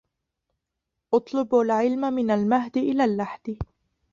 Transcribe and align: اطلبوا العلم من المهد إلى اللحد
اطلبوا 1.13 1.63
العلم 1.63 2.13
من 2.13 2.31
المهد 2.31 2.77
إلى 2.77 3.05
اللحد 3.05 3.57